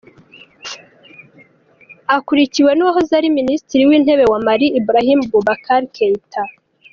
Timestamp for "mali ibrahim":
4.47-5.19